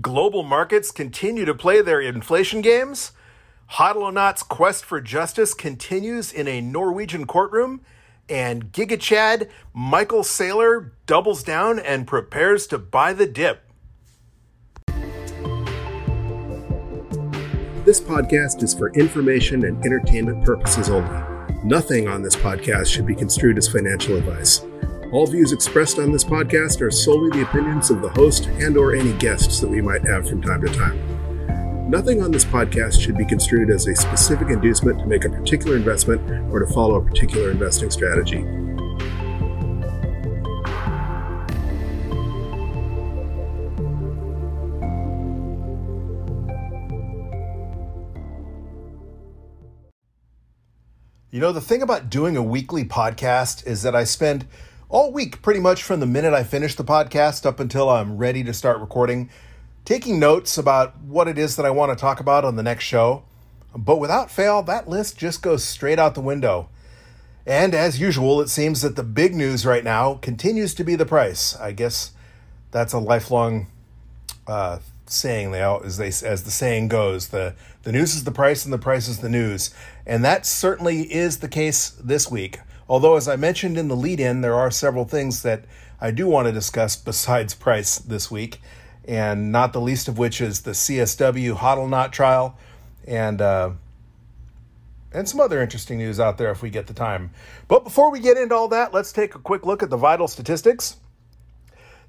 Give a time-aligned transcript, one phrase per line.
[0.00, 3.10] Global markets continue to play their inflation games.
[3.72, 7.80] Hodlonaut's quest for justice continues in a Norwegian courtroom.
[8.28, 13.64] And Giga Chad Michael Saylor doubles down and prepares to buy the dip.
[17.84, 21.20] This podcast is for information and entertainment purposes only.
[21.64, 24.64] Nothing on this podcast should be construed as financial advice.
[25.12, 28.94] All views expressed on this podcast are solely the opinions of the host and or
[28.94, 31.90] any guests that we might have from time to time.
[31.90, 35.76] Nothing on this podcast should be construed as a specific inducement to make a particular
[35.76, 36.20] investment
[36.52, 38.44] or to follow a particular investing strategy.
[51.32, 54.46] You know, the thing about doing a weekly podcast is that I spend
[54.90, 58.42] all week, pretty much from the minute I finish the podcast up until I'm ready
[58.42, 59.30] to start recording,
[59.84, 62.84] taking notes about what it is that I want to talk about on the next
[62.84, 63.22] show.
[63.74, 66.68] But without fail, that list just goes straight out the window.
[67.46, 71.06] And as usual, it seems that the big news right now continues to be the
[71.06, 71.56] price.
[71.56, 72.10] I guess
[72.72, 73.68] that's a lifelong
[74.48, 77.28] uh, saying, as they as the saying goes.
[77.28, 77.54] the
[77.84, 79.72] The news is the price, and the price is the news,
[80.04, 82.58] and that certainly is the case this week.
[82.90, 85.64] Although, as I mentioned in the lead in, there are several things that
[86.00, 88.60] I do want to discuss besides price this week,
[89.04, 92.58] and not the least of which is the CSW Hodlonaut trial
[93.06, 93.70] and uh,
[95.12, 97.30] and some other interesting news out there if we get the time.
[97.68, 100.26] But before we get into all that, let's take a quick look at the vital
[100.26, 100.96] statistics.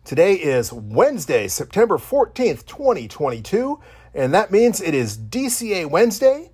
[0.03, 3.79] Today is Wednesday, September 14th, 2022,
[4.15, 6.50] and that means it is DCA Wednesday.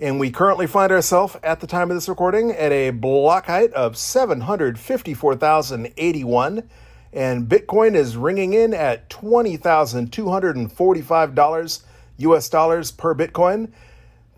[0.00, 3.72] And we currently find ourselves at the time of this recording at a block height
[3.72, 6.70] of 754,081.
[7.12, 11.82] And Bitcoin is ringing in at $20,245
[12.18, 13.72] US dollars per Bitcoin.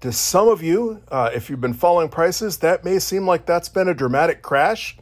[0.00, 3.68] To some of you, uh, if you've been following prices, that may seem like that's
[3.68, 4.96] been a dramatic crash.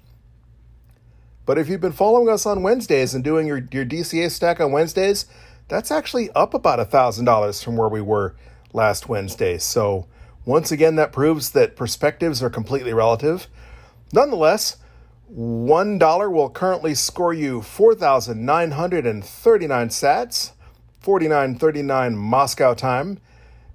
[1.47, 4.73] But if you've been following us on Wednesdays and doing your, your DCA stack on
[4.73, 5.27] Wednesdays,
[5.69, 8.35] that's actually up about $1,000 from where we were
[8.73, 9.57] last Wednesday.
[9.59, 10.09] So,
[10.49, 13.49] once again, that proves that perspectives are completely relative.
[14.15, 14.79] Nonetheless,
[15.31, 20.53] $1 will currently score you 4,939 sats,
[21.05, 23.21] 49.39 Moscow time.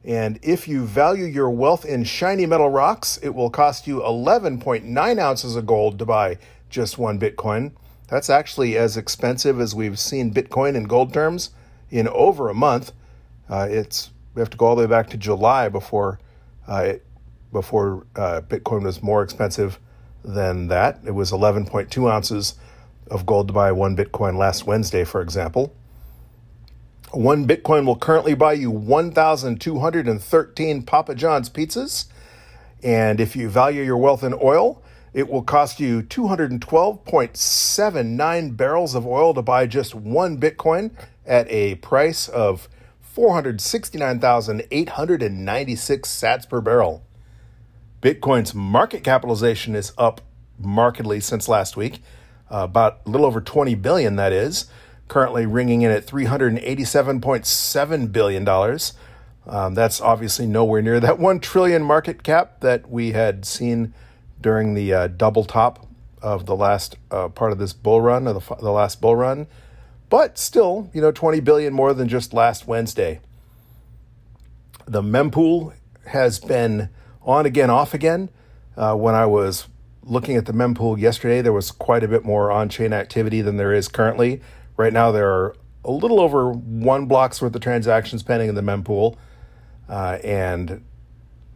[0.04, 5.20] And if you value your wealth in shiny metal rocks, it will cost you 11.9
[5.20, 6.40] ounces of gold to buy
[6.72, 7.74] just one Bitcoin.
[8.08, 11.52] That's actually as expensive as we've seen Bitcoin in gold terms
[11.92, 12.94] in over a month.
[13.48, 16.18] Uh, it's we have to go all the way back to July before
[16.68, 16.94] uh,
[17.52, 19.80] before uh, Bitcoin was more expensive
[20.24, 21.00] than that.
[21.06, 22.56] It was 11.2 ounces
[23.10, 25.76] of gold to buy one Bitcoin last Wednesday, for example.
[27.12, 32.06] One Bitcoin will currently buy you 1,213 Papa John's pizzas.
[32.82, 34.82] And if you value your wealth in oil,
[35.14, 40.90] it will cost you 212.79 barrels of oil to buy just one Bitcoin
[41.26, 42.68] at a price of
[43.14, 47.04] 469,896 sats per barrel.
[48.02, 50.22] Bitcoin's market capitalization is up
[50.58, 52.02] markedly since last week,
[52.52, 54.66] uh, about a little over 20 billion that is,
[55.08, 58.94] currently ringing in at 387.7 billion dollars.
[59.46, 63.94] Um, that's obviously nowhere near that 1 trillion market cap that we had seen
[64.42, 65.86] during the uh, double top
[66.20, 69.46] of the last uh, part of this bull run, or the, the last bull run
[70.14, 73.20] but still, you know, 20 billion more than just last Wednesday.
[74.86, 75.74] The mempool
[76.06, 76.90] has been
[77.24, 78.30] on again, off again.
[78.78, 79.68] Uh, when I was
[80.04, 83.58] looking at the mempool yesterday, there was quite a bit more on chain activity than
[83.58, 84.40] there is currently.
[84.78, 88.62] Right now, there are a little over one block's worth of transactions pending in the
[88.62, 89.18] mempool.
[89.90, 90.86] Uh, and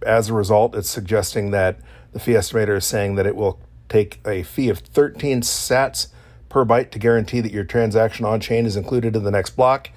[0.01, 1.79] as a result, it's suggesting that
[2.11, 6.07] the fee estimator is saying that it will take a fee of 13 sats
[6.49, 9.89] per byte to guarantee that your transaction on chain is included in the next block.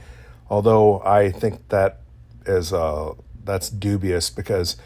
[0.49, 2.01] Although I think that
[2.47, 3.15] is uh,
[3.45, 4.77] that's dubious because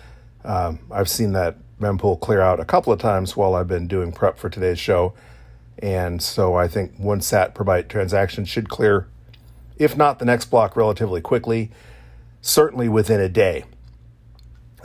[0.45, 4.13] um, I've seen that mempool clear out a couple of times while I've been doing
[4.13, 5.15] prep for today's show,
[5.79, 9.09] and so I think one sat per byte transaction should clear,
[9.79, 11.71] if not the next block, relatively quickly,
[12.43, 13.65] certainly within a day.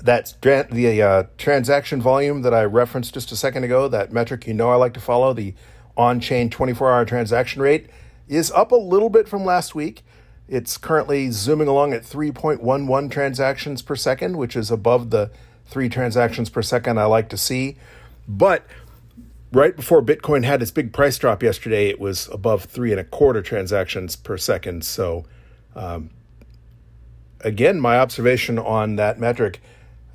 [0.02, 3.90] That's the uh, transaction volume that I referenced just a second ago.
[3.90, 5.54] That metric you know I like to follow the
[6.00, 7.88] on chain 24 hour transaction rate
[8.30, 10.02] is up a little bit from last week.
[10.48, 15.30] It's currently zooming along at 3.11 transactions per second, which is above the
[15.68, 17.76] three transactions per second I like to see.
[18.28, 18.66] But
[19.52, 23.04] right before Bitcoin had its big price drop yesterday, it was above three and a
[23.04, 24.86] quarter transactions per second.
[24.86, 25.26] So
[25.76, 26.12] um,
[27.42, 29.62] again, my observation on that metric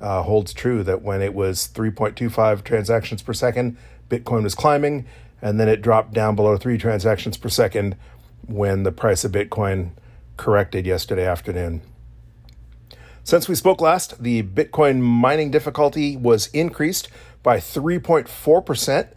[0.01, 3.77] uh, holds true that when it was 3.25 transactions per second,
[4.09, 5.05] Bitcoin was climbing,
[5.45, 7.95] and then it dropped down below three transactions per second
[8.47, 9.91] when the price of Bitcoin
[10.37, 11.83] corrected yesterday afternoon.
[13.23, 17.09] Since we spoke last, the Bitcoin mining difficulty was increased
[17.43, 19.07] by 3.4%.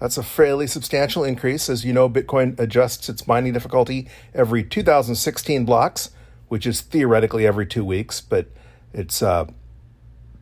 [0.00, 1.68] That's a fairly substantial increase.
[1.68, 6.10] As you know, Bitcoin adjusts its mining difficulty every 2016 blocks,
[6.48, 8.48] which is theoretically every two weeks, but
[8.92, 9.46] it's uh,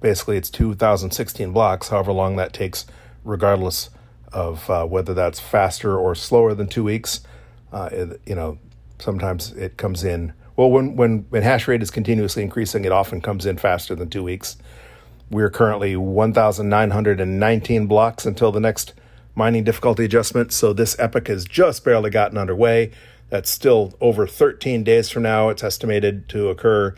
[0.01, 2.87] basically it's 2016 blocks, however long that takes,
[3.25, 3.91] regardless
[4.35, 7.21] of uh, whether that's faster or slower than two weeks.
[7.73, 8.59] Uh, it, you know,
[8.99, 10.35] sometimes it comes in.
[10.57, 14.11] Well, when, when, when hash rate is continuously increasing, it often comes in faster than
[14.11, 14.57] two weeks.
[15.31, 18.93] We're currently 1,919 blocks until the next
[19.35, 20.53] mining difficulty adjustment.
[20.53, 22.93] So this epoch has just barely gotten underway.
[23.31, 25.49] That's still over 13 days from now.
[25.49, 26.95] It's estimated to occur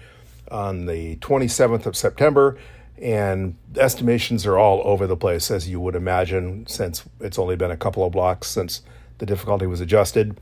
[0.51, 2.59] on the 27th of September.
[2.99, 7.71] And estimations are all over the place, as you would imagine, since it's only been
[7.71, 8.83] a couple of blocks since
[9.19, 10.39] the difficulty was adjusted.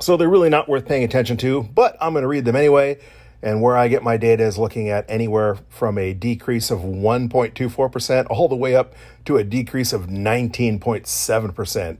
[0.00, 2.98] So they're really not worth paying attention to, but I'm going to read them anyway.
[3.42, 8.26] And where I get my data is looking at anywhere from a decrease of 1.24%
[8.30, 8.94] all the way up
[9.26, 11.98] to a decrease of 19.7%.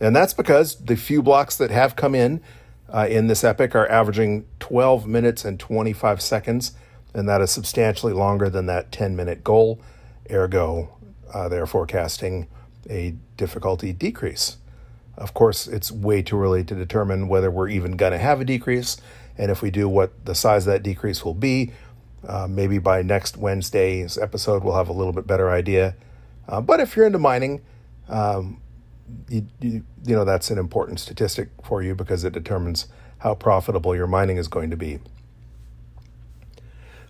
[0.00, 2.40] And that's because the few blocks that have come in
[2.92, 6.72] uh, in this epoch are averaging 12 minutes and 25 seconds,
[7.16, 9.80] and that is substantially longer than that 10 minute goal.
[10.30, 10.90] Ergo,
[11.32, 12.46] uh, they're forecasting
[12.90, 14.58] a difficulty decrease.
[15.16, 18.44] Of course, it's way too early to determine whether we're even going to have a
[18.44, 18.98] decrease,
[19.38, 21.72] and if we do, what the size of that decrease will be.
[22.26, 25.94] Uh, maybe by next Wednesday's episode, we'll have a little bit better idea.
[26.46, 27.62] Uh, but if you're into mining,
[28.08, 28.60] um,
[29.30, 32.88] you, you, you know that's an important statistic for you because it determines
[33.18, 34.98] how profitable your mining is going to be.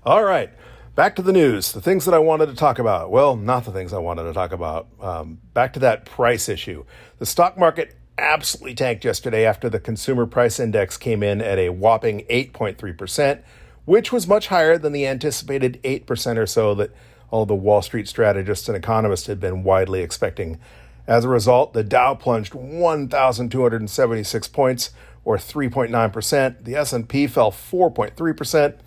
[0.06, 0.50] All right,
[0.94, 1.72] back to the news.
[1.72, 3.10] The things that I wanted to talk about.
[3.10, 4.86] Well, not the things I wanted to talk about.
[5.00, 6.84] Um, back to that price issue.
[7.18, 11.70] The stock market absolutely tanked yesterday after the consumer price index came in at a
[11.70, 13.42] whopping 8.3%,
[13.84, 16.92] which was much higher than the anticipated 8% or so that
[17.32, 20.60] all the Wall Street strategists and economists had been widely expecting.
[21.08, 24.90] As a result, the Dow plunged 1,276 points,
[25.24, 26.62] or 3.9%.
[26.62, 28.78] The S&P fell 4.3%,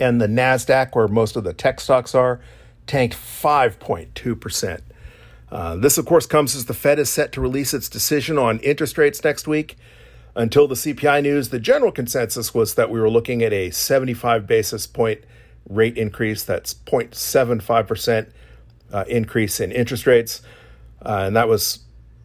[0.00, 2.40] and the Nasdaq, where most of the tech stocks are,
[2.86, 4.80] tanked 5.2%.
[5.52, 8.58] Uh, this, of course, comes as the Fed is set to release its decision on
[8.60, 9.76] interest rates next week.
[10.34, 14.46] Until the CPI news, the general consensus was that we were looking at a 75
[14.46, 15.20] basis point
[15.68, 16.44] rate increase.
[16.44, 18.30] That's 0.75%
[18.92, 20.40] uh, increase in interest rates.
[21.04, 21.80] Uh, and that was,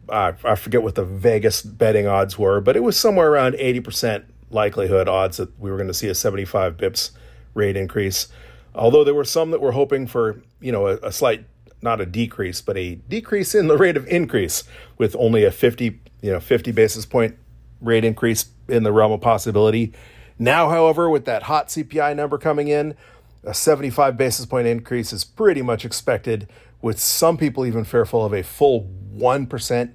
[0.08, 4.24] uh, I forget what the Vegas betting odds were, but it was somewhere around 80%
[4.50, 7.10] likelihood odds that we were going to see a 75 bips
[7.56, 8.28] rate increase.
[8.74, 11.44] Although there were some that were hoping for, you know, a, a slight,
[11.82, 14.64] not a decrease, but a decrease in the rate of increase
[14.98, 17.36] with only a 50, you know, 50 basis point
[17.80, 19.92] rate increase in the realm of possibility.
[20.38, 22.94] Now, however, with that hot CPI number coming in,
[23.42, 26.48] a 75 basis point increase is pretty much expected
[26.82, 29.92] with some people even fearful of a full 1%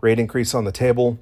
[0.00, 1.18] rate increase on the table.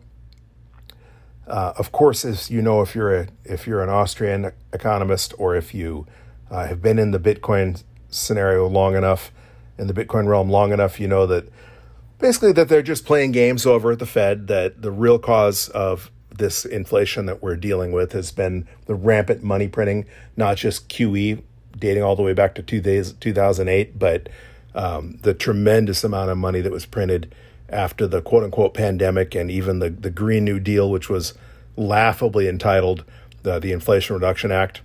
[1.46, 5.56] Uh, of course, as you know, if you're a if you're an Austrian economist or
[5.56, 6.06] if you
[6.50, 9.32] uh, have been in the Bitcoin scenario long enough,
[9.78, 11.48] in the Bitcoin realm long enough, you know that
[12.18, 14.46] basically that they're just playing games over at the Fed.
[14.46, 19.42] That the real cause of this inflation that we're dealing with has been the rampant
[19.42, 21.42] money printing, not just QE
[21.78, 24.28] dating all the way back to two days, 2008, but
[24.74, 27.34] um, the tremendous amount of money that was printed
[27.72, 31.34] after the quote unquote pandemic and even the, the Green New Deal, which was
[31.76, 33.04] laughably entitled
[33.42, 34.82] the, the Inflation Reduction Act.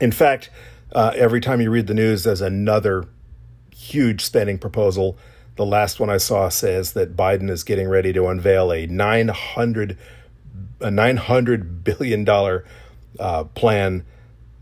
[0.00, 0.50] In fact,
[0.94, 3.06] uh, every time you read the news, there's another
[3.74, 5.16] huge spending proposal.
[5.56, 9.98] The last one I saw says that Biden is getting ready to unveil a 900
[10.80, 12.64] a 900 billion dollar
[13.20, 14.04] uh, plan,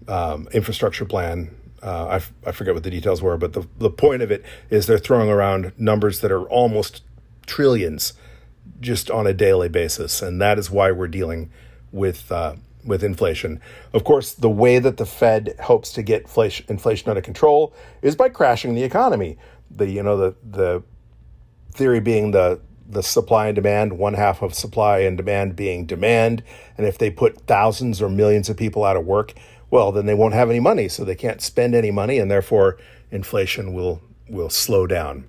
[0.07, 1.51] um, infrastructure plan
[1.83, 4.45] uh, I, f- I forget what the details were, but the, the point of it
[4.69, 7.03] is they're throwing around numbers that are almost
[7.51, 8.15] trillions
[8.81, 10.23] just on a daily basis.
[10.23, 11.51] And that is why we're dealing
[11.93, 12.55] with, uh,
[12.85, 13.61] with inflation.
[13.93, 18.15] Of course, the way that the Fed hopes to get inflation, inflation under control is
[18.15, 19.37] by crashing the economy.
[19.71, 20.83] The, you know, the, the
[21.73, 26.43] theory being the, the supply and demand, one half of supply and demand being demand.
[26.79, 29.35] And if they put thousands or millions of people out of work,
[29.71, 32.79] well, then they won't have any money, so they can't spend any money, and therefore
[33.11, 35.25] inflation will will slow down.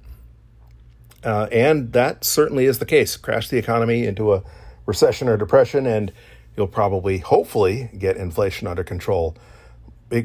[1.23, 3.15] Uh, and that certainly is the case.
[3.17, 4.43] Crash the economy into a
[4.85, 6.11] recession or depression, and
[6.57, 9.35] you'll probably, hopefully, get inflation under control.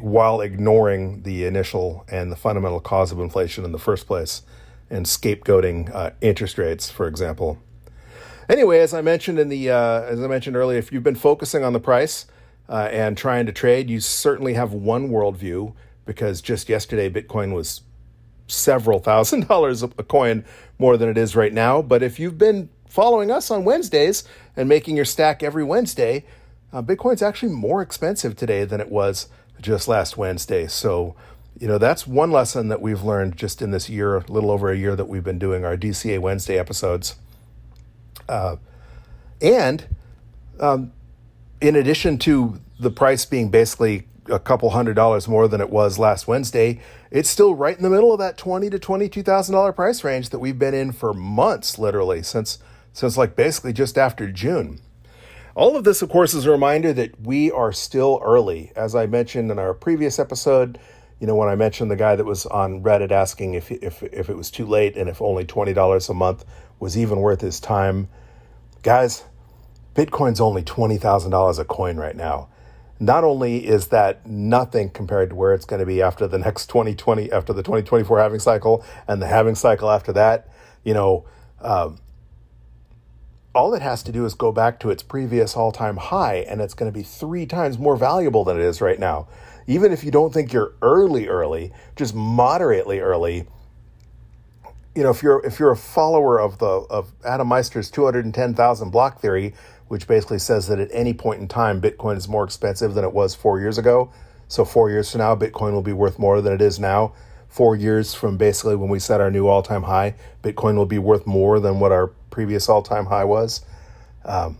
[0.00, 4.42] while ignoring the initial and the fundamental cause of inflation in the first place
[4.90, 7.58] and scapegoating uh, interest rates, for example.
[8.48, 11.64] Anyway, as I mentioned in the uh, as I mentioned earlier, if you've been focusing
[11.64, 12.26] on the price
[12.68, 15.74] uh, and trying to trade, you certainly have one worldview
[16.04, 17.82] because just yesterday Bitcoin was
[18.46, 20.44] several thousand dollars a coin
[20.78, 21.82] more than it is right now.
[21.82, 24.24] But if you've been following us on Wednesdays
[24.56, 26.24] and making your stack every Wednesday,
[26.72, 29.28] uh, Bitcoin's actually more expensive today than it was
[29.60, 30.66] just last Wednesday.
[30.66, 31.14] So,
[31.58, 34.70] you know, that's one lesson that we've learned just in this year, a little over
[34.70, 37.16] a year that we've been doing our DCA Wednesday episodes.
[38.28, 38.56] Uh,
[39.40, 39.86] and
[40.60, 40.92] um,
[41.60, 45.98] in addition to the price being basically a couple hundred dollars more than it was
[45.98, 46.80] last Wednesday,
[47.10, 50.30] it's still right in the middle of that twenty to twenty-two thousand dollar price range
[50.30, 52.58] that we've been in for months, literally since
[52.92, 54.80] since like basically just after June.
[55.54, 58.72] All of this, of course, is a reminder that we are still early.
[58.76, 60.78] As I mentioned in our previous episode,
[61.18, 64.28] you know, when I mentioned the guy that was on Reddit asking if if if
[64.28, 66.44] it was too late and if only twenty dollars a month
[66.78, 68.08] was even worth his time,
[68.82, 69.24] guys,
[69.94, 72.48] Bitcoin's only twenty thousand dollars a coin right now
[72.98, 76.68] not only is that nothing compared to where it's going to be after the next
[76.68, 80.48] 2020, after the 2024 halving cycle and the halving cycle after that,
[80.82, 81.24] you know,
[81.60, 81.98] um,
[83.54, 86.60] all it has to do is go back to its previous all time high, and
[86.60, 89.26] it's going to be three times more valuable than it is right now.
[89.66, 93.46] Even if you don't think you're early, early, just moderately early.
[94.94, 99.20] You know, if you're if you're a follower of the of Adam Meister's 210,000 block
[99.20, 99.54] theory,
[99.88, 103.12] which basically says that at any point in time, Bitcoin is more expensive than it
[103.12, 104.10] was four years ago.
[104.48, 107.12] So, four years from now, Bitcoin will be worth more than it is now.
[107.48, 110.98] Four years from basically when we set our new all time high, Bitcoin will be
[110.98, 113.64] worth more than what our previous all time high was.
[114.24, 114.58] Um,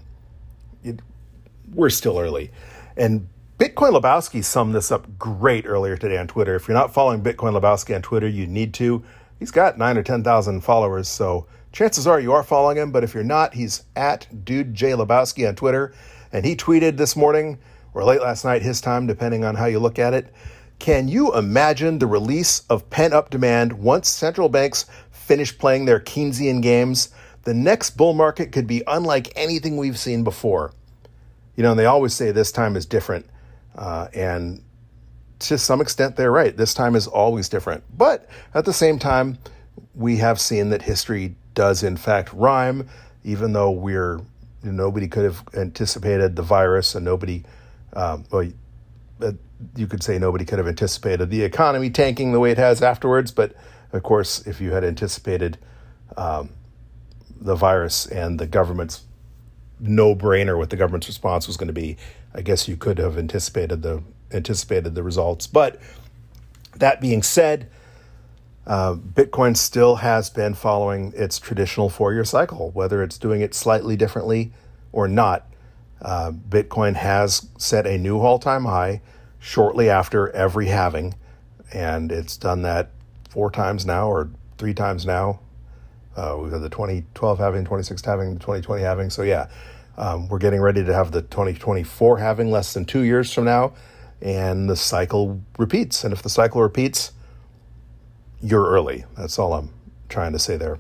[0.83, 1.01] it,
[1.73, 2.51] we're still early.
[2.97, 3.29] And
[3.59, 6.55] Bitcoin Lebowski summed this up great earlier today on Twitter.
[6.55, 9.03] If you're not following Bitcoin Lebowski on Twitter, you need to.
[9.39, 13.13] He's got nine or 10,000 followers, so chances are you are following him, but if
[13.13, 15.93] you're not, he's at Dude J Lebowski on Twitter.
[16.33, 17.59] And he tweeted this morning
[17.93, 20.33] or late last night, his time, depending on how you look at it.
[20.79, 26.01] Can you imagine the release of pent up demand once central banks finish playing their
[26.01, 27.09] Keynesian games?
[27.45, 30.73] The next bull market could be unlike anything we've seen before.
[31.57, 33.27] You know, and they always say this time is different.
[33.75, 34.63] Uh, and
[35.39, 36.57] to some extent, they're right.
[36.57, 37.85] This time is always different.
[37.97, 39.39] But at the same time,
[39.95, 42.89] we have seen that history does in fact rhyme,
[43.25, 44.21] even though we're
[44.63, 47.43] nobody could have anticipated the virus and nobody,
[47.93, 48.49] um, well,
[49.23, 49.33] uh,
[49.77, 53.31] you could say nobody could have anticipated the economy tanking the way it has afterwards.
[53.31, 53.55] But
[53.93, 55.59] of course, if you had anticipated
[56.17, 56.51] um,
[57.41, 59.03] the virus and the government's
[59.79, 61.97] no brainer what the government's response was going to be,
[62.35, 64.03] I guess you could have anticipated the
[64.37, 65.47] anticipated the results.
[65.47, 65.81] But
[66.77, 67.69] that being said,
[68.67, 73.55] uh, Bitcoin still has been following its traditional four year cycle, whether it's doing it
[73.55, 74.53] slightly differently
[74.93, 75.47] or not.
[76.03, 79.01] Uh, Bitcoin has set a new all time high
[79.39, 81.15] shortly after every halving,
[81.73, 82.91] and it's done that
[83.31, 84.29] four times now or
[84.59, 85.41] three times now.
[86.17, 89.11] Uh, we've had the 2012 halving, 26 halving, the 2020 halving.
[89.11, 89.49] So, yeah,
[89.99, 93.75] um, we're getting ready to have the 2024 halving less than two years from now,
[94.21, 96.05] and the cycle repeats.
[96.05, 97.13] And if the cycle repeats,
[98.43, 99.05] you're early.
[99.17, 99.71] That's all I'm
[100.09, 100.79] trying to say there.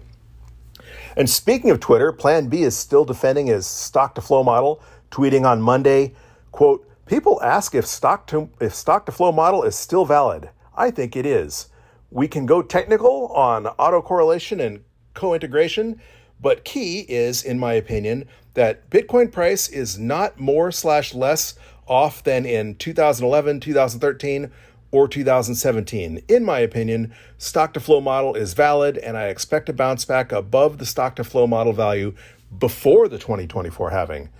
[1.16, 5.47] And speaking of Twitter, Plan B is still defending his stock to flow model, tweeting
[5.47, 6.14] on Monday,
[6.52, 10.50] quote, People ask if stock to if stock to flow model is still valid.
[10.76, 11.69] I think it is.
[12.11, 14.83] We can go technical on autocorrelation and
[15.14, 16.00] co-integration,
[16.40, 21.55] but key is, in my opinion, that Bitcoin price is not more slash less
[21.87, 24.50] off than in 2011, 2013,
[24.90, 26.23] or 2017.
[26.28, 30.33] In my opinion, stock to flow model is valid and I expect to bounce back
[30.33, 32.14] above the stock to flow model value
[32.59, 34.31] before the 2024 halving.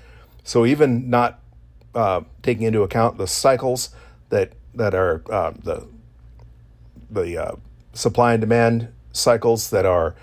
[0.45, 1.41] So even not
[1.95, 3.91] uh, taking into account the cycles
[4.29, 5.88] that that are uh, the
[7.11, 7.57] the uh,
[7.93, 10.15] supply and demand cycles that are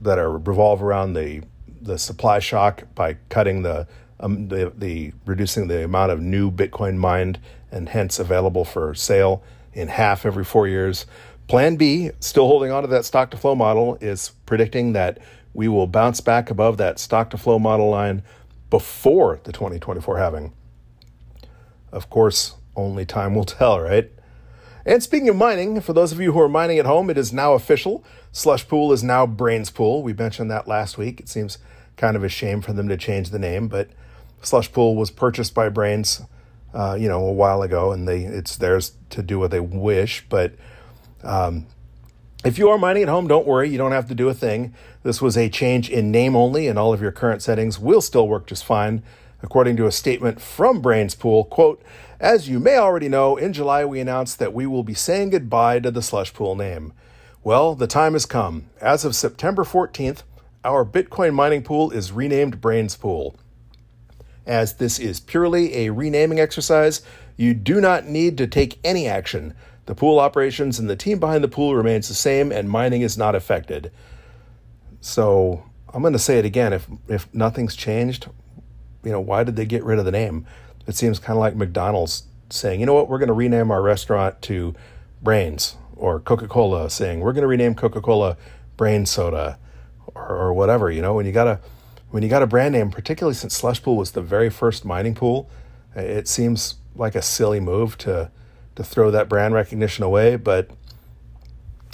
[0.00, 1.42] that are revolve around the
[1.80, 3.86] the supply shock by cutting the
[4.20, 7.40] um, the, the reducing the amount of new Bitcoin mined
[7.72, 11.06] and hence available for sale in half every four years.
[11.48, 15.18] Plan B, still holding on to that stock to flow model, is predicting that
[15.52, 18.22] we will bounce back above that stock to flow model line
[18.68, 20.52] before the 2024 halving.
[21.90, 24.10] Of course, only time will tell, right?
[24.86, 27.32] And speaking of mining, for those of you who are mining at home, it is
[27.32, 28.04] now official.
[28.32, 30.02] Slush Pool is now Braiins Pool.
[30.02, 31.20] We mentioned that last week.
[31.20, 31.58] It seems
[31.96, 33.90] kind of a shame for them to change the name, but
[34.42, 36.26] Slush Pool was purchased by Braiins,
[36.72, 40.24] uh, you know, a while ago, and they it's theirs to do what they wish.
[40.28, 40.54] But
[41.22, 41.66] um,
[42.44, 44.74] if you are mining at home, don't worry, you don't have to do a thing.
[45.02, 48.26] This was a change in name only, and all of your current settings will still
[48.26, 49.02] work just fine,
[49.42, 51.44] according to a statement from Braiins Pool.
[51.44, 51.82] Quote,
[52.18, 55.80] as you may already know, in July we announced that we will be saying goodbye
[55.80, 56.92] to the Slush Pool name.
[57.42, 58.68] Well, the time has come.
[58.80, 60.22] As of September 14th,
[60.62, 63.34] our Bitcoin mining pool is renamed Braiins Pool.
[64.50, 67.02] As this is purely a renaming exercise,
[67.36, 69.54] you do not need to take any action.
[69.86, 73.16] The pool operations and the team behind the pool remains the same, and mining is
[73.16, 73.92] not affected.
[75.00, 75.62] So
[75.94, 76.72] I'm going to say it again.
[76.72, 78.28] If if nothing's changed,
[79.04, 80.46] you know, why did they get rid of the name?
[80.88, 83.82] It seems kind of like McDonald's saying, you know what, we're going to rename our
[83.82, 84.74] restaurant to
[85.22, 88.36] Brains, or Coca Cola saying we're going to rename Coca Cola
[88.76, 89.60] Brain Soda,
[90.12, 90.90] or, or whatever.
[90.90, 91.60] You know, when you got a
[92.10, 95.14] when you got a brand name, particularly since Slush Pool was the very first mining
[95.14, 95.48] pool,
[95.94, 98.30] it seems like a silly move to
[98.76, 100.36] to throw that brand recognition away.
[100.36, 100.70] But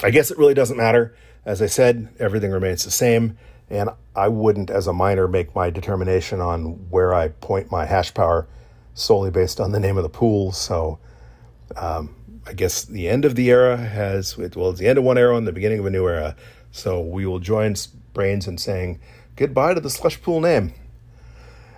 [0.03, 1.17] I guess it really doesn't matter.
[1.45, 3.39] As I said, everything remains the same,
[3.71, 8.13] and I wouldn't, as a miner, make my determination on where I point my hash
[8.13, 8.47] power
[8.95, 10.53] solely based on the name of the pool.
[10.53, 10.99] So
[11.77, 12.15] um,
[12.47, 15.37] I guess the end of the era has, well, it's the end of one era
[15.37, 16.37] and the beginning of a new era.
[16.71, 17.75] So we will join
[18.15, 19.01] Braiins in saying
[19.37, 20.73] goodbye to the slush pool name.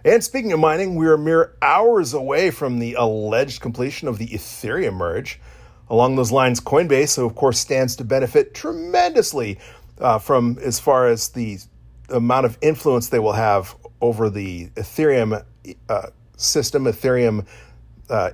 [0.05, 4.29] And speaking of mining, we are mere hours away from the alleged completion of the
[4.29, 5.41] Ethereum merge.
[5.91, 9.59] Along those lines, Coinbase, so of course, stands to benefit tremendously
[10.01, 11.59] uh, from as far as the
[12.11, 15.45] amount of influence they will have over the Ethereum
[15.89, 17.45] uh, system, Ethereum
[18.09, 18.31] uh,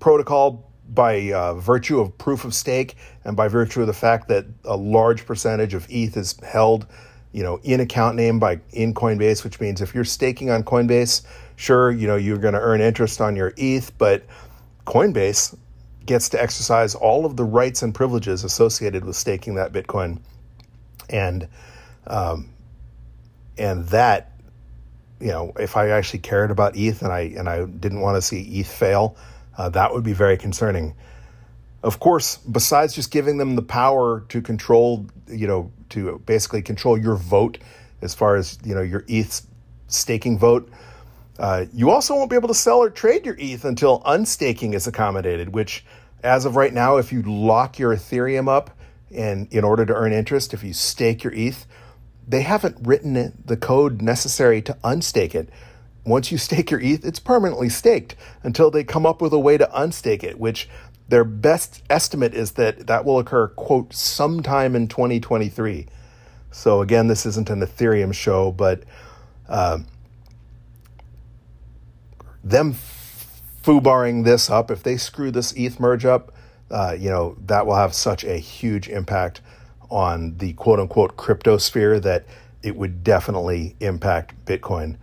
[0.00, 4.44] protocol by uh, virtue of proof of stake and by virtue of the fact that
[4.64, 6.86] a large percentage of ETH is held,
[7.32, 11.22] you know, in account name by in Coinbase, which means if you're staking on Coinbase,
[11.56, 14.24] sure, you know, you're going to earn interest on your ETH, but
[14.86, 15.56] Coinbase
[16.04, 20.20] gets to exercise all of the rights and privileges associated with staking that Bitcoin,
[21.08, 21.48] and
[22.06, 22.50] um,
[23.56, 24.32] and that
[25.20, 28.22] you know, if I actually cared about ETH and I and I didn't want to
[28.22, 29.16] see ETH fail,
[29.56, 30.94] uh, that would be very concerning.
[31.82, 36.96] Of course, besides just giving them the power to control, you know, to basically control
[36.96, 37.58] your vote
[38.02, 39.46] as far as you know your ETH
[39.88, 40.70] staking vote,
[41.38, 44.86] uh, you also won't be able to sell or trade your ETH until unstaking is
[44.86, 45.52] accommodated.
[45.52, 45.84] Which,
[46.22, 48.76] as of right now, if you lock your Ethereum up
[49.12, 51.66] and in order to earn interest, if you stake your ETH,
[52.26, 55.48] they haven't written the code necessary to unstake it.
[56.04, 59.58] Once you stake your ETH, it's permanently staked until they come up with a way
[59.58, 60.68] to unstake it, which
[61.08, 65.86] their best estimate is that that will occur, quote, sometime in 2023.
[66.50, 68.84] So, again, this isn't an Ethereum show, but
[69.48, 69.78] uh,
[72.44, 72.74] them
[73.62, 76.34] foobarring this up, if they screw this ETH merge up,
[76.70, 79.40] uh, you know, that will have such a huge impact
[79.90, 82.24] on the quote unquote crypto sphere that
[82.62, 84.96] it would definitely impact Bitcoin.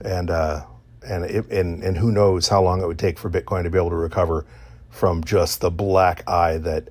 [0.00, 0.64] And, uh,
[1.06, 3.78] and, it, and, and who knows how long it would take for Bitcoin to be
[3.78, 4.46] able to recover
[4.90, 6.88] from just the black eye that,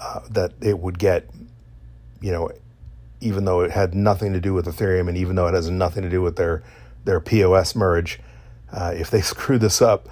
[0.00, 1.28] uh, that it would get,
[2.20, 2.50] you know,
[3.20, 6.02] even though it had nothing to do with Ethereum and even though it has nothing
[6.02, 6.62] to do with their,
[7.04, 8.20] their POS merge,
[8.72, 10.08] uh, if they screw this up,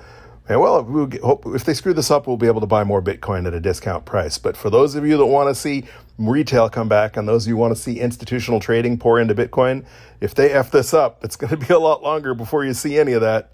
[0.49, 1.13] and well,
[1.55, 4.07] if they screw this up, we'll be able to buy more Bitcoin at a discount
[4.07, 4.39] price.
[4.39, 5.85] But for those of you that want to see
[6.17, 9.85] retail come back and those of you want to see institutional trading pour into Bitcoin,
[10.23, 12.99] if they F this up, it's going to be a lot longer before you see
[12.99, 13.51] any of that.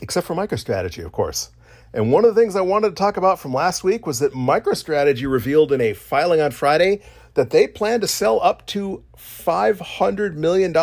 [0.00, 1.50] Except for MicroStrategy, of course.
[1.94, 4.32] And one of the things I wanted to talk about from last week was that
[4.32, 7.02] MicroStrategy revealed in a filing on Friday
[7.34, 10.74] that they plan to sell up to $500 million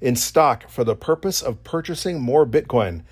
[0.00, 3.02] in stock for the purpose of purchasing more Bitcoin.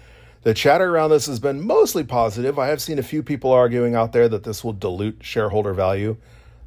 [0.42, 2.58] The chatter around this has been mostly positive.
[2.58, 6.16] I have seen a few people arguing out there that this will dilute shareholder value.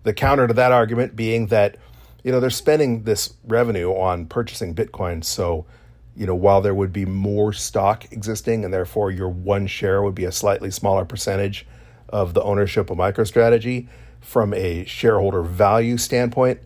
[0.04, 1.78] The counter to that argument being that,
[2.24, 5.24] you know, they're spending this revenue on purchasing Bitcoin.
[5.24, 5.66] So,
[6.16, 10.16] you know, while there would be more stock existing and therefore your one share would
[10.16, 11.66] be a slightly smaller percentage
[12.10, 13.88] of the ownership of MicroStrategy,
[14.24, 16.60] from a shareholder value standpoint,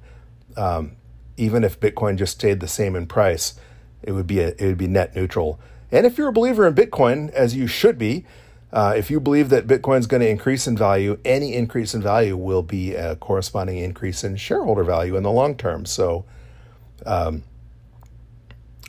[0.55, 0.95] um,
[1.37, 3.59] even if Bitcoin just stayed the same in price,
[4.03, 5.59] it would be a, it would be net neutral.
[5.91, 8.25] And if you're a believer in Bitcoin, as you should be,
[8.71, 12.01] uh, if you believe that Bitcoin is going to increase in value, any increase in
[12.01, 15.85] value will be a corresponding increase in shareholder value in the long term.
[15.85, 16.25] So
[17.05, 17.43] um,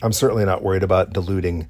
[0.01, 1.67] I'm certainly not worried about diluting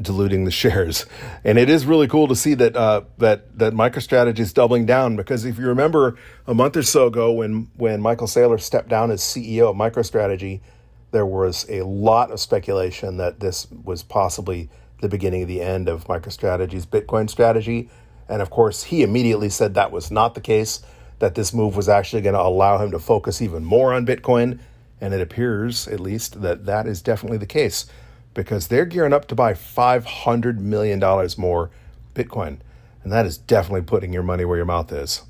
[0.00, 1.06] diluting the shares.
[1.44, 5.16] And it is really cool to see that uh, that that MicroStrategy is doubling down
[5.16, 9.10] because if you remember a month or so ago when when Michael Saylor stepped down
[9.10, 10.60] as CEO of MicroStrategy,
[11.12, 14.68] there was a lot of speculation that this was possibly
[15.00, 17.90] the beginning of the end of MicroStrategy's Bitcoin strategy.
[18.28, 20.80] And of course, he immediately said that was not the case,
[21.18, 24.58] that this move was actually going to allow him to focus even more on Bitcoin.
[25.02, 27.86] And it appears, at least, that that is definitely the case
[28.34, 31.00] because they're gearing up to buy $500 million
[31.36, 31.70] more
[32.14, 32.58] Bitcoin.
[33.02, 35.22] And that is definitely putting your money where your mouth is.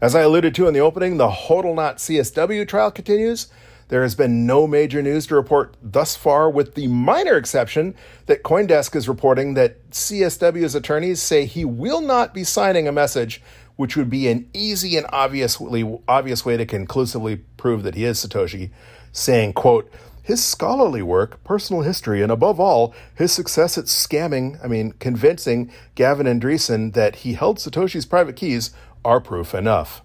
[0.00, 3.48] As I alluded to in the opening, the Hodlonaut CSW trial continues.
[3.88, 8.42] There has been no major news to report thus far, with the minor exception that
[8.42, 13.42] Coindesk is reporting that CSW's attorneys say he will not be signing a message,
[13.76, 18.18] which would be an easy and obviously obvious way to conclusively prove that he is
[18.18, 18.70] Satoshi,
[19.12, 19.90] saying, quote,
[20.22, 25.70] his scholarly work, personal history, and above all, his success at scamming, I mean, convincing
[25.94, 28.72] Gavin Andresen that he held Satoshi's private keys
[29.04, 30.02] are proof enough.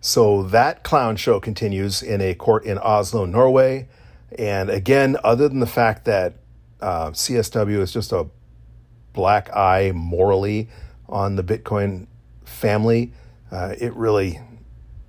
[0.00, 3.88] So that clown show continues in a court in Oslo, Norway.
[4.36, 6.34] And again, other than the fact that
[6.80, 8.26] uh, CSW is just a
[9.12, 10.68] black eye morally
[11.12, 12.06] on the Bitcoin
[12.44, 13.12] family,
[13.52, 14.40] uh, it really,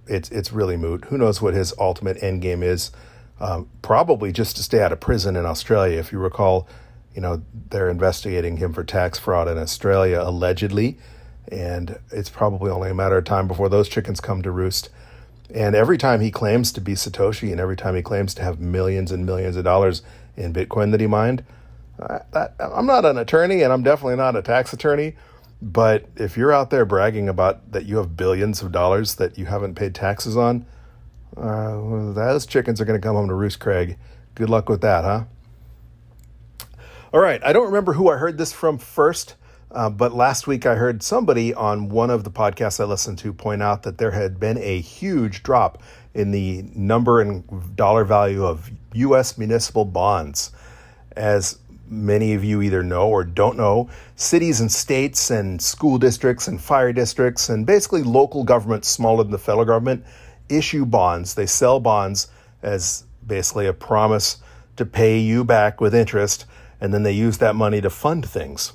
[0.05, 1.05] it's it's really moot.
[1.05, 2.91] Who knows what his ultimate end game is?
[3.39, 5.97] Um, probably just to stay out of prison in Australia.
[5.97, 6.67] If you recall,
[7.15, 10.97] you know they're investigating him for tax fraud in Australia allegedly.
[11.51, 14.89] And it's probably only a matter of time before those chickens come to roost.
[15.53, 18.59] And every time he claims to be Satoshi and every time he claims to have
[18.59, 20.01] millions and millions of dollars
[20.35, 21.43] in Bitcoin that he mined,
[21.99, 25.15] I, am not an attorney and I'm definitely not a tax attorney.
[25.63, 29.45] But if you're out there bragging about that you have billions of dollars that you
[29.45, 30.65] haven't paid taxes on,
[31.37, 33.97] uh, those chickens are going to come home to roost, Craig.
[34.35, 35.23] Good luck with that, huh?
[37.13, 37.41] All right.
[37.45, 39.35] I don't remember who I heard this from first.
[39.71, 43.31] Uh, but last week, I heard somebody on one of the podcasts I listened to
[43.31, 45.81] point out that there had been a huge drop
[46.13, 49.37] in the number and dollar value of U.S.
[49.37, 50.51] municipal bonds.
[51.15, 51.57] As
[51.93, 56.59] many of you either know or don't know, cities and states and school districts and
[56.59, 60.03] fire districts and basically local governments smaller than the federal government
[60.49, 61.33] issue bonds.
[61.35, 62.27] They sell bonds
[62.61, 64.37] as basically a promise
[64.75, 66.45] to pay you back with interest,
[66.81, 68.73] and then they use that money to fund things.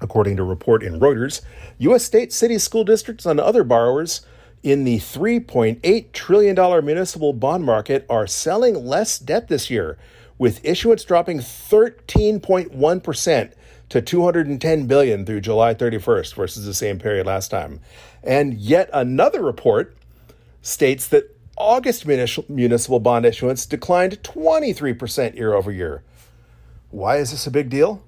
[0.00, 1.40] According to a report in Reuters,
[1.78, 2.04] U.S.
[2.04, 4.20] state, city, school districts, and other borrowers
[4.62, 9.98] in the $3.8 trillion municipal bond market are selling less debt this year,
[10.38, 13.52] with issuance dropping 13.1%
[13.88, 17.80] to 210 billion through July 31st versus the same period last time.
[18.22, 19.96] And yet another report
[20.62, 26.02] states that August municipal bond issuance declined 23% year over year.
[26.90, 28.02] Why is this a big deal?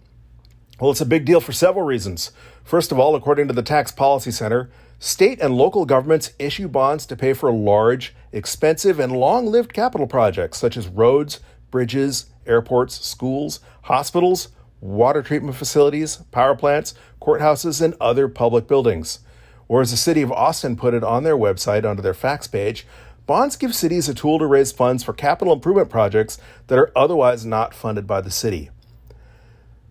[0.78, 2.30] Well, it's a big deal for several reasons.
[2.64, 7.06] First of all, according to the Tax Policy Center, state and local governments issue bonds
[7.06, 11.40] to pay for large, expensive, and long lived capital projects such as roads,
[11.70, 14.48] bridges, airports, schools, hospitals,
[14.80, 19.20] water treatment facilities, power plants, courthouses, and other public buildings.
[19.68, 22.86] Or as the city of Austin put it on their website under their facts page,
[23.26, 27.46] bonds give cities a tool to raise funds for capital improvement projects that are otherwise
[27.46, 28.70] not funded by the city.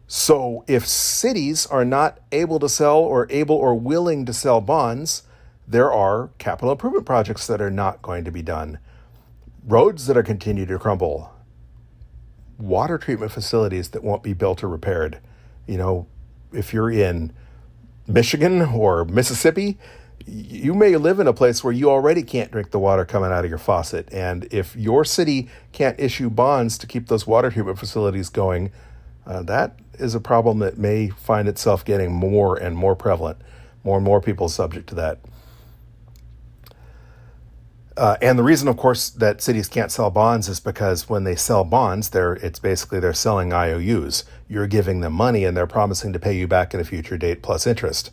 [0.08, 5.24] So if cities are not able to sell or able or willing to sell bonds,
[5.68, 8.80] there are capital improvement projects that are not going to be done,
[9.64, 11.32] roads that are continue to crumble,
[12.60, 15.20] water treatment facilities that won't be built or repaired.
[15.66, 16.08] You know,
[16.52, 17.32] if you're in
[18.08, 19.78] Michigan or Mississippi,
[20.26, 23.46] you may live in a place where you already can't drink the water coming out
[23.46, 24.12] of your faucet.
[24.12, 28.72] And if your city can't issue bonds to keep those water treatment facilities going,
[29.26, 33.38] uh, that is a problem that may find itself getting more and more prevalent.
[33.84, 35.20] More and more people subject to that.
[38.00, 41.36] Uh, and the reason, of course, that cities can't sell bonds is because when they
[41.36, 44.24] sell bonds, they're it's basically they're selling IOUs.
[44.48, 47.42] You're giving them money, and they're promising to pay you back at a future date
[47.42, 48.10] plus interest.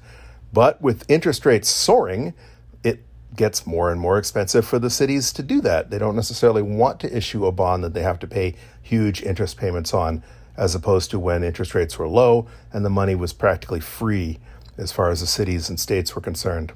[0.53, 2.35] But with interest rates soaring,
[2.83, 3.05] it
[3.37, 5.90] gets more and more expensive for the cities to do that.
[5.90, 9.57] They don't necessarily want to issue a bond that they have to pay huge interest
[9.57, 10.25] payments on
[10.57, 14.40] as opposed to when interest rates were low and the money was practically free
[14.77, 16.72] as far as the cities and states were concerned.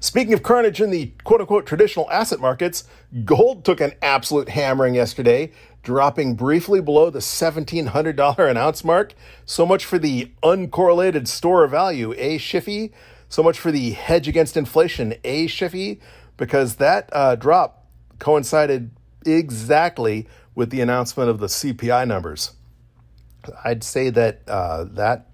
[0.00, 2.84] Speaking of carnage in the quote unquote traditional asset markets,
[3.24, 9.14] gold took an absolute hammering yesterday, dropping briefly below the $1,700 an ounce mark.
[9.44, 12.92] So much for the uncorrelated store of value, A Schiffy.
[13.28, 16.00] So much for the hedge against inflation, A Schiffy,
[16.36, 17.86] because that uh, drop
[18.18, 18.90] coincided
[19.24, 22.52] exactly with the announcement of the CPI numbers.
[23.64, 25.26] I'd say that uh, that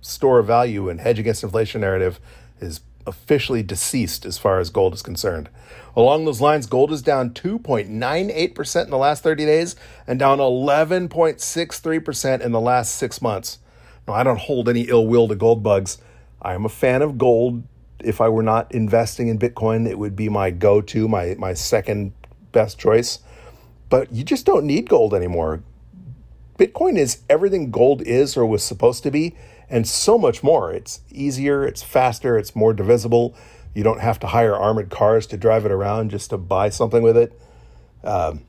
[0.00, 2.20] store of value and hedge against inflation narrative
[2.60, 5.48] is officially deceased as far as gold is concerned.
[5.94, 12.40] Along those lines, gold is down 2.98% in the last 30 days and down 11.63%
[12.40, 13.58] in the last six months.
[14.08, 15.98] Now, I don't hold any ill will to gold bugs.
[16.40, 17.62] I am a fan of gold.
[18.02, 21.54] If I were not investing in Bitcoin, it would be my go to, my, my
[21.54, 22.12] second
[22.50, 23.20] best choice.
[23.88, 25.62] But you just don't need gold anymore.
[26.58, 29.34] Bitcoin is everything gold is or was supposed to be,
[29.72, 30.70] and so much more.
[30.70, 33.34] It's easier, it's faster, it's more divisible.
[33.74, 37.02] You don't have to hire armored cars to drive it around just to buy something
[37.02, 37.40] with it.
[38.04, 38.42] Um,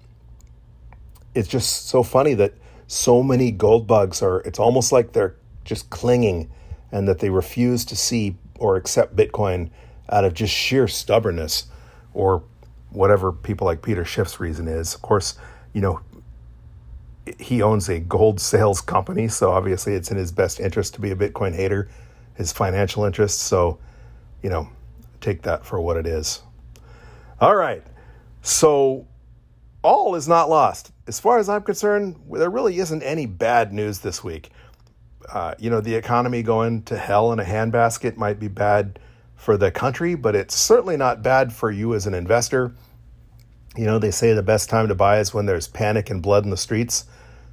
[1.34, 2.54] it's just so funny that
[2.88, 6.52] so many gold bugs are, it's almost like they're just clinging
[6.92, 9.70] and that they refuse to see or accept Bitcoin
[10.10, 11.68] out of just sheer stubbornness
[12.14, 12.44] or
[12.90, 14.94] whatever people like Peter Schiff's reason is.
[14.94, 15.36] Of course,
[15.72, 16.02] you know,
[17.40, 21.12] he owns a gold sales company, so obviously it's in his best interest to be
[21.12, 21.90] a Bitcoin hater,
[22.36, 23.42] his financial interests.
[23.42, 23.80] So,
[24.42, 24.70] you know,
[25.22, 26.42] take that for what it is.
[27.40, 27.84] All right.
[28.42, 29.08] So,
[29.82, 30.92] all is not lost.
[31.08, 34.50] As far as I'm concerned, there really isn't any bad news this week.
[35.32, 39.00] Uh, you know, the economy going to hell in a handbasket might be bad
[39.36, 42.74] for the country, but it's certainly not bad for you as an investor.
[43.76, 46.44] You know, they say the best time to buy is when there's panic and blood
[46.44, 47.06] in the streets.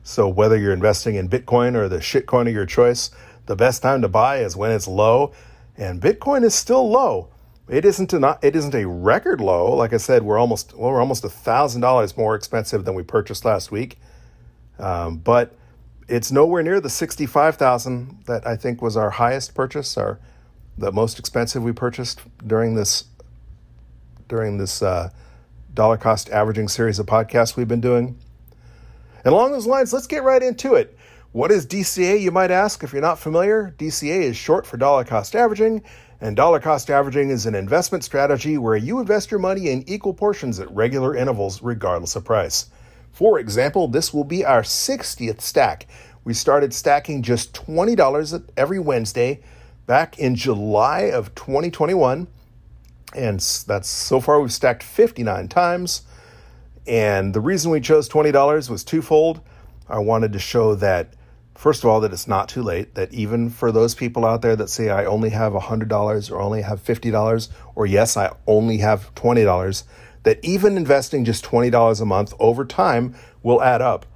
[0.03, 3.11] So whether you're investing in Bitcoin or the shitcoin of your choice,
[3.47, 5.33] the best time to buy is when it's low,
[5.77, 7.29] and Bitcoin is still low.
[7.69, 9.75] It isn't a not, it isn't a record low.
[9.75, 13.45] Like I said, we're almost well, we're almost thousand dollars more expensive than we purchased
[13.45, 13.97] last week,
[14.79, 15.55] um, but
[16.09, 20.19] it's nowhere near the sixty five thousand that I think was our highest purchase, our
[20.77, 23.05] the most expensive we purchased during this
[24.29, 25.11] during this uh,
[25.75, 28.19] dollar cost averaging series of podcasts we've been doing.
[29.25, 30.97] And along those lines, let's get right into it.
[31.33, 33.75] What is DCA, you might ask if you're not familiar?
[33.79, 35.83] DCA is short for dollar cost averaging,
[36.21, 40.13] and dollar cost averaging is an investment strategy where you invest your money in equal
[40.13, 42.71] portions at regular intervals, regardless of price.
[43.13, 45.87] For example, this will be our 60th stack.
[46.25, 49.41] We started stacking just $20 every Wednesday
[49.87, 52.27] back in July of 2021.
[53.15, 56.03] And that's so far we've stacked 59 times.
[56.87, 59.41] And the reason we chose $20 was twofold.
[59.89, 61.15] I wanted to show that,
[61.55, 64.57] first of all, that it's not too late, that even for those people out there
[64.57, 69.15] that say, I only have $100 or only have $50, or yes, I only have
[69.15, 69.83] $20,
[70.23, 74.07] that even investing just $20 a month over time will add up.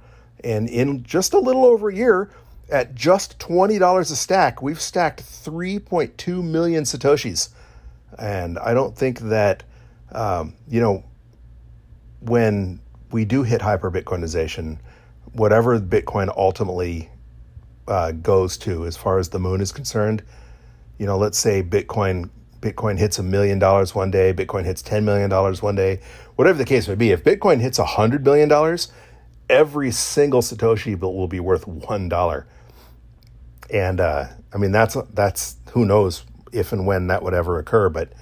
[0.43, 2.29] And in just a little over a year,
[2.69, 7.49] at just $20 a stack, we've stacked 3.2 million Satoshis.
[8.17, 9.63] And I don't think that,
[10.11, 11.03] um, you know,
[12.21, 12.79] when
[13.11, 14.79] we do hit hyper Bitcoinization,
[15.33, 17.09] whatever Bitcoin ultimately
[17.87, 20.23] uh, goes to, as far as the moon is concerned,
[20.97, 22.29] you know, let's say Bitcoin
[22.61, 25.99] Bitcoin hits a million dollars one day, Bitcoin hits ten million dollars one day,
[26.35, 27.11] whatever the case may be.
[27.11, 28.91] If Bitcoin hits a hundred billion dollars,
[29.49, 32.47] every single Satoshi will be worth one dollar.
[33.71, 36.23] And uh, I mean, that's that's who knows
[36.55, 37.89] if and when that would ever occur.
[37.89, 38.13] But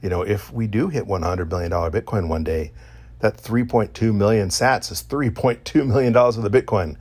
[0.00, 2.72] you know, if we do hit one hundred billion dollar Bitcoin one day,
[3.20, 6.96] that 3.2 million sats is 3.2 million dollars of the Bitcoin.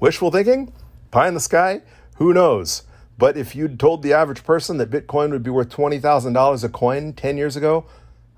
[0.00, 0.72] Wishful thinking?
[1.10, 1.82] Pie in the sky?
[2.16, 2.82] Who knows?
[3.18, 7.12] But if you'd told the average person that Bitcoin would be worth $20,000 a coin
[7.12, 7.86] 10 years ago,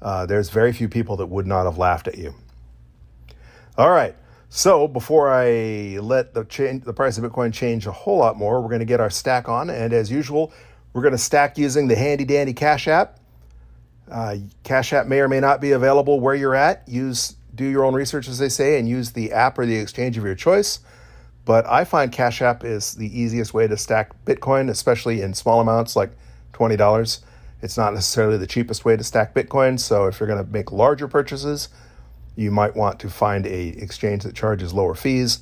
[0.00, 2.34] uh, there's very few people that would not have laughed at you.
[3.76, 4.14] All right.
[4.48, 8.60] So before I let the change, the price of Bitcoin change a whole lot more,
[8.60, 10.52] we're going to get our stack on, and as usual,
[10.92, 13.18] we're going to stack using the handy dandy Cash App.
[14.10, 16.88] Uh, Cash App may or may not be available where you're at.
[16.88, 20.16] Use do your own research, as they say, and use the app or the exchange
[20.16, 20.78] of your choice.
[21.44, 25.60] But I find Cash App is the easiest way to stack Bitcoin, especially in small
[25.60, 26.10] amounts like
[26.52, 27.20] twenty dollars.
[27.60, 29.80] It's not necessarily the cheapest way to stack Bitcoin.
[29.80, 31.68] So if you're going to make larger purchases,
[32.36, 35.40] you might want to find a exchange that charges lower fees.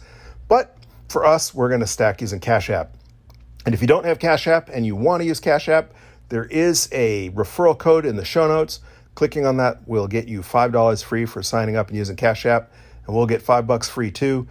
[0.49, 0.77] But
[1.09, 2.95] for us, we're going to stack using Cash App.
[3.67, 5.93] And if you don't have Cash App and you want to use Cash App,
[6.29, 8.79] there is a referral code in the show notes.
[9.17, 12.71] Clicking on that will get you $5 free for signing up and using Cash App,
[13.07, 14.47] and we'll get 5 bucks free too.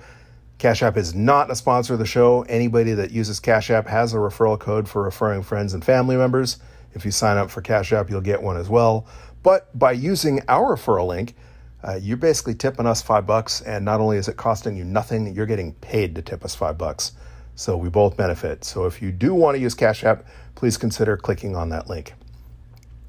[0.57, 2.41] Cash App is not a sponsor of the show.
[2.43, 6.57] Anybody that uses Cash App has a referral code for referring friends and family members.
[6.93, 9.07] If you sign up for Cash App, you'll get one as well.
[9.43, 11.35] But by using our referral link,
[11.83, 15.33] uh, you're basically tipping us five bucks, and not only is it costing you nothing,
[15.33, 17.13] you're getting paid to tip us five bucks.
[17.55, 18.63] So we both benefit.
[18.63, 22.13] So if you do want to use Cash App, please consider clicking on that link.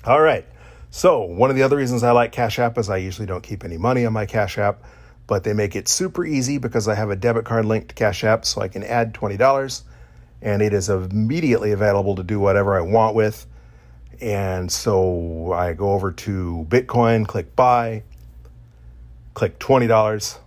[0.05, 0.47] All right.
[0.91, 3.65] So one of the other reasons I like Cash App is I usually don't keep
[3.65, 4.83] any money on my Cash App,
[5.27, 8.23] but they make it super easy because I have a debit card linked to Cash
[8.23, 9.83] App, so I can add twenty dollars,
[10.41, 13.47] and it is immediately available to do whatever I want with.
[14.21, 18.05] And so I go over to Bitcoin, click buy,
[19.35, 20.39] click $20,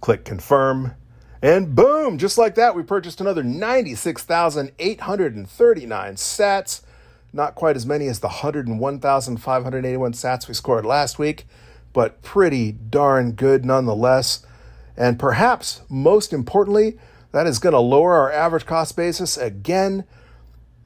[0.00, 0.94] click confirm,
[1.42, 6.82] and boom, just like that, we purchased another 96,839 sats.
[7.32, 11.46] Not quite as many as the 101,581 sats we scored last week,
[11.92, 14.46] but pretty darn good nonetheless.
[14.96, 16.96] And perhaps most importantly,
[17.32, 20.04] that is going to lower our average cost basis again.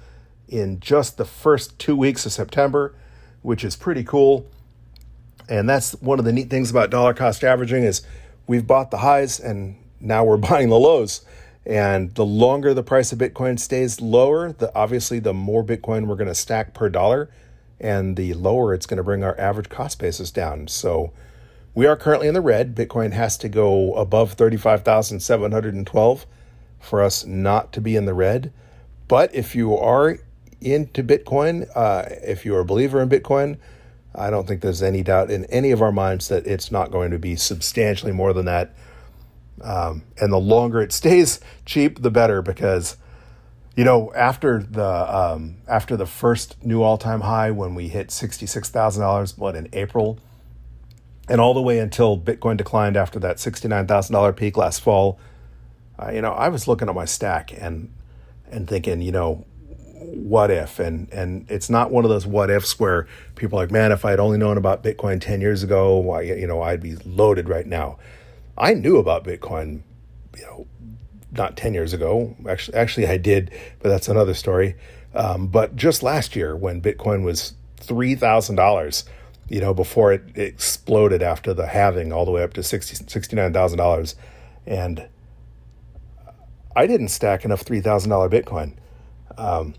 [0.49, 2.93] in just the first two weeks of September,
[3.41, 4.45] which is pretty cool.
[5.47, 8.01] And that's one of the neat things about dollar cost averaging is
[8.47, 11.21] we've bought the highs and now we're buying the lows.
[11.65, 16.15] And the longer the price of Bitcoin stays lower, the obviously the more Bitcoin we're
[16.15, 17.30] going to stack per dollar,
[17.80, 20.67] and the lower it's going to bring our average cost basis down.
[20.67, 21.13] So
[21.73, 22.75] we are currently in the red.
[22.75, 26.25] Bitcoin has to go above 35,712
[26.79, 28.51] for us not to be in the red.
[29.07, 30.17] But if you are
[30.61, 33.57] into Bitcoin, uh, if you're a believer in Bitcoin,
[34.15, 37.11] I don't think there's any doubt in any of our minds that it's not going
[37.11, 38.73] to be substantially more than that.
[39.61, 42.97] Um, and the longer it stays cheap, the better because
[43.75, 48.11] you know after the um, after the first new all time high when we hit
[48.11, 50.19] sixty six thousand dollars, what in April,
[51.29, 54.81] and all the way until Bitcoin declined after that sixty nine thousand dollar peak last
[54.81, 55.19] fall
[56.12, 57.91] you know, I was looking at my stack and
[58.49, 59.45] and thinking, you know,
[59.99, 60.79] what if?
[60.79, 64.05] And and it's not one of those what ifs where people are like, man, if
[64.05, 67.49] I had only known about Bitcoin ten years ago, why you know, I'd be loaded
[67.49, 67.97] right now.
[68.57, 69.81] I knew about Bitcoin,
[70.36, 70.67] you know,
[71.31, 72.36] not ten years ago.
[72.47, 74.75] Actually, actually, I did, but that's another story.
[75.13, 79.03] Um, but just last year, when Bitcoin was three thousand dollars,
[79.49, 84.15] you know, before it, exploded after the halving all the way up to $69,000.
[84.65, 85.07] And
[86.77, 88.73] I didn't stack enough three thousand dollar Bitcoin.
[89.35, 89.73] Um,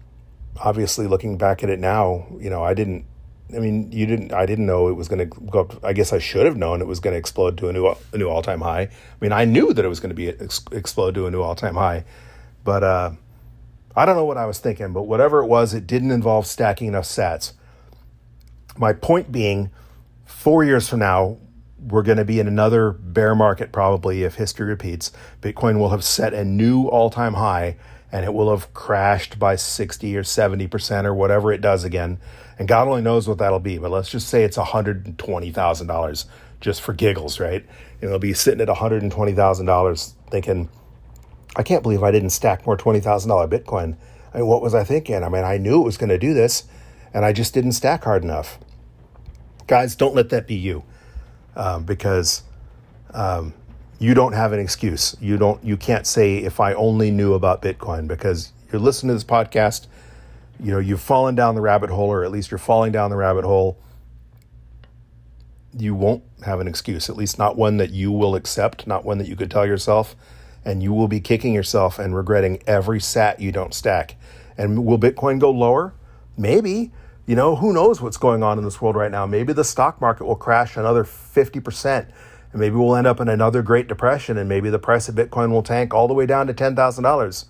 [0.60, 3.04] obviously, looking back at it now, you know, I didn't.
[3.54, 4.32] I mean, you didn't.
[4.32, 5.84] I didn't know it was going to go up.
[5.84, 8.18] I guess I should have known it was going to explode to a new a
[8.18, 8.82] new all time high.
[8.82, 11.40] I mean, I knew that it was going to be ex- explode to a new
[11.40, 12.04] all time high,
[12.64, 13.12] but uh,
[13.94, 14.92] I don't know what I was thinking.
[14.92, 17.52] But whatever it was, it didn't involve stacking enough Sats.
[18.76, 19.70] My point being,
[20.24, 21.38] four years from now,
[21.80, 25.12] we're going to be in another bear market probably if history repeats.
[25.40, 27.76] Bitcoin will have set a new all time high
[28.10, 32.18] and it will have crashed by 60 or 70% or whatever it does again.
[32.58, 36.24] And God only knows what that'll be, but let's just say it's $120,000
[36.60, 37.64] just for giggles, right?
[38.00, 40.68] And it'll be sitting at $120,000 thinking,
[41.54, 43.02] I can't believe I didn't stack more $20,000
[43.48, 43.96] Bitcoin.
[44.34, 45.22] I mean, what was I thinking?
[45.22, 46.64] I mean, I knew it was going to do this
[47.14, 48.58] and I just didn't stack hard enough.
[49.66, 50.82] Guys, don't let that be you
[51.58, 52.44] um, because
[53.12, 53.52] um,
[53.98, 55.14] you don't have an excuse.
[55.20, 55.62] You don't.
[55.62, 59.86] You can't say if I only knew about Bitcoin because you're listening to this podcast.
[60.60, 63.16] You know you've fallen down the rabbit hole, or at least you're falling down the
[63.16, 63.78] rabbit hole.
[65.76, 69.18] You won't have an excuse, at least not one that you will accept, not one
[69.18, 70.16] that you could tell yourself,
[70.64, 74.16] and you will be kicking yourself and regretting every sat you don't stack.
[74.56, 75.94] And will Bitcoin go lower?
[76.36, 76.90] Maybe
[77.28, 79.26] you know, who knows what's going on in this world right now?
[79.26, 82.08] Maybe the stock market will crash another 50%,
[82.52, 85.50] and maybe we'll end up in another Great Depression, and maybe the price of Bitcoin
[85.50, 87.44] will tank all the way down to $10,000.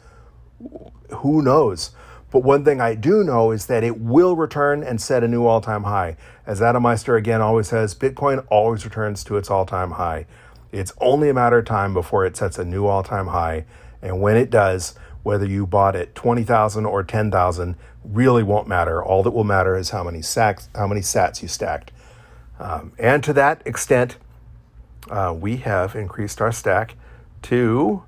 [1.18, 1.92] Who knows?
[2.32, 5.46] But one thing I do know is that it will return and set a new
[5.46, 6.16] all time high.
[6.44, 10.26] As Adam Meister again always says, Bitcoin always returns to its all time high.
[10.72, 13.64] It's only a matter of time before it sets a new all time high.
[14.02, 17.76] And when it does, whether you bought it 20,000 or 10,000
[18.10, 19.02] really won't matter.
[19.02, 21.92] All that will matter is how many sacks, how many sats you stacked.
[22.58, 24.16] Um, and to that extent,
[25.10, 26.94] uh, we have increased our stack
[27.42, 28.02] to,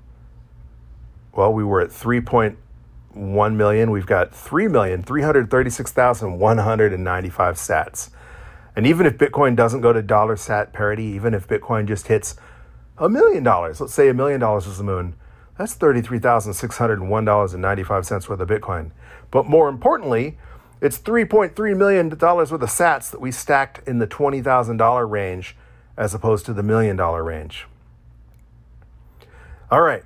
[1.33, 3.91] well, we were at 3.1 million.
[3.91, 8.09] We've got 3,336,195 sats.
[8.75, 12.35] And even if Bitcoin doesn't go to dollar sat parity, even if Bitcoin just hits
[12.97, 15.15] a million dollars, let's say a million dollars is the moon,
[15.61, 18.89] that's $33,601.95 worth of Bitcoin.
[19.29, 20.39] But more importantly,
[20.81, 25.55] it's $3.3 million worth of sats that we stacked in the $20,000 range
[25.95, 27.67] as opposed to the million dollar range.
[29.69, 30.03] All right.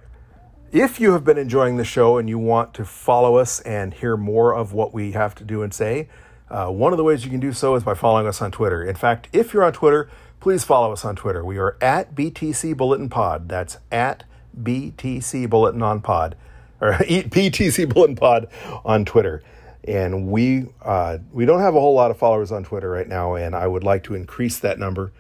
[0.74, 4.18] If you have been enjoying the show and you want to follow us and hear
[4.18, 6.10] more of what we have to do and say,
[6.50, 8.84] uh, one of the ways you can do so is by following us on Twitter.
[8.84, 10.10] In fact, if you're on Twitter,
[10.42, 11.46] please follow us on Twitter.
[11.46, 13.48] We are at BTC Bulletin Pod.
[13.48, 14.26] That's at
[14.62, 16.36] BTC Bulletin on Pod,
[16.82, 18.48] or BTC Bulletin Pod
[18.84, 19.44] on Twitter.
[19.88, 23.36] And we uh, we don't have a whole lot of followers on Twitter right now,
[23.36, 25.12] and I would like to increase that number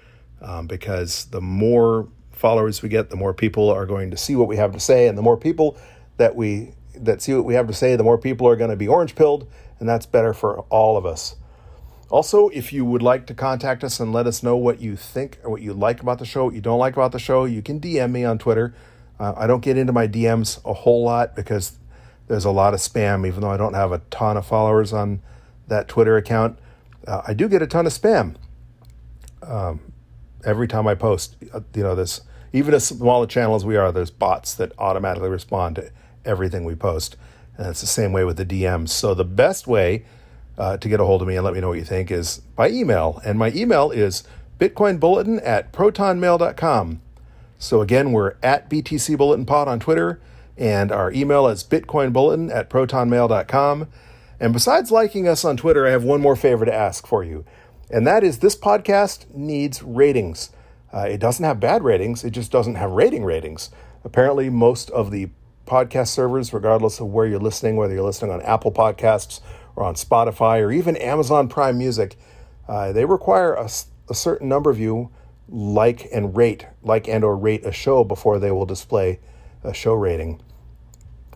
[0.41, 4.47] um, because the more followers we get, the more people are going to see what
[4.47, 5.77] we have to say, and the more people
[6.17, 8.75] that we that see what we have to say, the more people are going to
[8.75, 9.47] be orange pilled,
[9.79, 11.36] and that's better for all of us.
[12.09, 15.39] Also, if you would like to contact us and let us know what you think
[15.43, 17.61] or what you like about the show, what you don't like about the show, you
[17.61, 18.73] can DM me on Twitter.
[19.20, 21.78] Uh, I don't get into my DMs a whole lot because
[22.28, 25.22] there's a lot of spam, even though I don't have a ton of followers on
[25.68, 26.59] that Twitter account.
[27.07, 28.36] Uh, I do get a ton of spam
[29.43, 29.93] um,
[30.43, 31.36] every time I post.
[31.53, 34.72] Uh, you know, this even as small a channel as we are, there's bots that
[34.80, 35.91] automatically respond to
[36.24, 37.18] everything we post,
[37.57, 38.89] and it's the same way with the DMs.
[38.89, 40.05] So the best way
[40.57, 42.39] uh, to get a hold of me and let me know what you think is
[42.55, 43.22] by email.
[43.26, 44.24] And my email is
[44.59, 47.01] bitcoinbulletin at protonmail.com.
[47.57, 50.19] So again, we're at BTC Bulletin Pod on Twitter,
[50.57, 53.87] and our email is bitcoinbulletin at protonmail.com.
[54.39, 57.45] And besides liking us on Twitter, I have one more favor to ask for you,
[57.89, 60.49] and that is this podcast needs ratings.
[60.93, 63.69] Uh, it doesn't have bad ratings, it just doesn't have rating ratings.
[64.03, 65.29] Apparently, most of the
[65.65, 69.41] podcast servers, regardless of where you're listening, whether you're listening on Apple Podcasts
[69.75, 72.17] or on Spotify or even Amazon Prime Music,
[72.67, 73.69] uh, they require a,
[74.09, 75.09] a, certain number of you
[75.47, 79.19] like and rate, like and or rate a show before they will display
[79.63, 80.41] a show rating.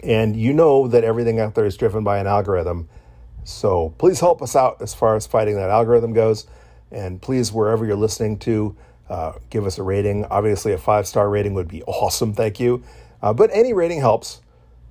[0.03, 2.89] And you know that everything out there is driven by an algorithm.
[3.43, 6.47] So please help us out as far as fighting that algorithm goes.
[6.91, 8.75] And please, wherever you're listening to,
[9.09, 10.25] uh, give us a rating.
[10.25, 12.33] Obviously, a five star rating would be awesome.
[12.33, 12.83] Thank you.
[13.21, 14.41] Uh, but any rating helps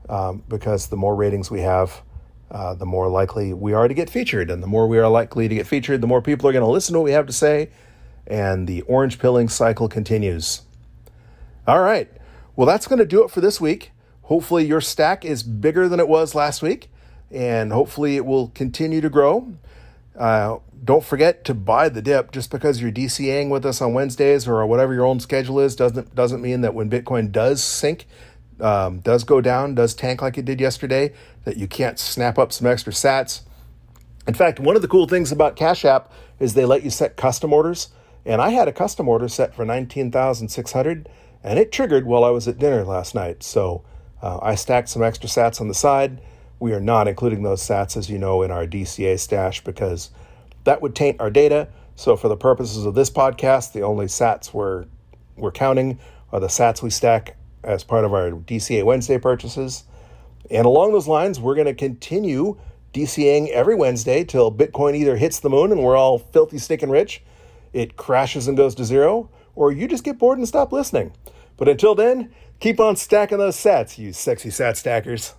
[0.08, 2.02] um, because the more ratings we have,
[2.50, 4.50] uh, the more likely we are to get featured.
[4.50, 6.70] And the more we are likely to get featured, the more people are going to
[6.70, 7.70] listen to what we have to say.
[8.28, 10.62] And the orange pilling cycle continues.
[11.66, 12.08] All right.
[12.54, 13.90] Well, that's going to do it for this week.
[14.22, 16.90] Hopefully, your stack is bigger than it was last week,
[17.30, 19.54] and hopefully, it will continue to grow.
[20.16, 22.30] Uh, don't forget to buy the dip.
[22.32, 26.14] Just because you're DCAing with us on Wednesdays or whatever your own schedule is doesn't
[26.14, 28.06] doesn't mean that when Bitcoin does sink,
[28.60, 31.12] um, does go down, does tank like it did yesterday,
[31.44, 33.42] that you can't snap up some extra sats.
[34.26, 37.16] In fact, one of the cool things about Cash App is they let you set
[37.16, 37.88] custom orders.
[38.28, 41.08] And I had a custom order set for 19,600
[41.42, 43.42] and it triggered while I was at dinner last night.
[43.42, 43.82] So
[44.20, 46.20] uh, I stacked some extra sats on the side.
[46.60, 50.10] We are not including those sats, as you know, in our DCA stash because
[50.64, 51.68] that would taint our data.
[51.96, 54.84] So for the purposes of this podcast, the only sats we're,
[55.36, 55.98] we're counting
[56.30, 59.84] are the sats we stack as part of our DCA Wednesday purchases.
[60.50, 62.58] And along those lines, we're going to continue
[62.92, 67.22] DCAing every Wednesday till Bitcoin either hits the moon and we're all filthy, stinking rich,
[67.72, 71.12] it crashes and goes to zero, or you just get bored and stop listening.
[71.56, 75.34] But until then, keep on stacking those sats, you sexy sat stackers.